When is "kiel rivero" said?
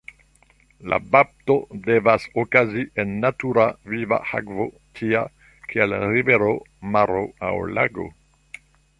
5.73-6.49